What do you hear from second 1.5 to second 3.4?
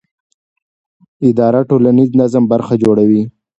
د ټولنیز نظم برخه جوړوي.